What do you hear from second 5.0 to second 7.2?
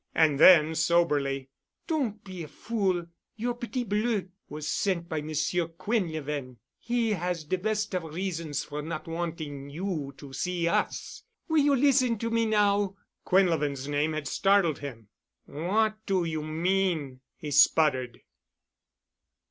by Monsieur Quinlevin. He